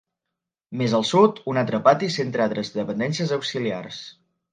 [0.79, 4.01] Més al sud, un altre pati centra altres dependències auxiliars.